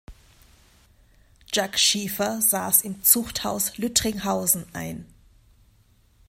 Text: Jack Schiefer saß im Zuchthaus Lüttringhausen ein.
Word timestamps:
Jack 1.53 1.77
Schiefer 1.77 2.41
saß 2.41 2.81
im 2.81 3.03
Zuchthaus 3.03 3.77
Lüttringhausen 3.77 4.65
ein. 4.73 5.05